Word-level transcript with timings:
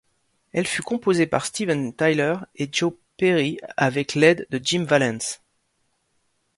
Elle 0.51 0.65
fut 0.65 0.81
composée 0.81 1.27
par 1.27 1.45
Steven 1.45 1.93
Tyler 1.95 2.33
et 2.55 2.67
Joe 2.73 2.93
Perry 3.17 3.59
avec 3.77 4.15
l'aide 4.15 4.47
de 4.49 4.59
Jim 4.63 4.83
Vallance. 4.83 5.41